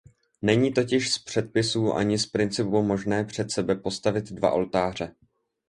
Není 0.41 0.73
totiž 0.73 1.13
z 1.13 1.19
předpisů 1.19 1.93
ani 1.93 2.19
z 2.19 2.25
principu 2.25 2.81
možné 2.83 3.25
před 3.25 3.51
sebe 3.51 3.75
postavit 3.75 4.31
dva 4.31 4.51
oltáře. 4.51 5.15